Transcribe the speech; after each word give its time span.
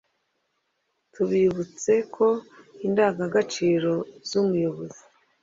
tubibutse 1.13 1.93
ko 2.15 2.27
indangagaciro 2.85 3.93
z’umuyobozi 4.27 5.03